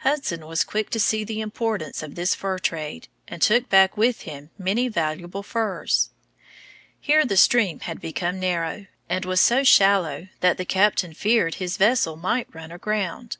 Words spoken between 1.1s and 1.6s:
the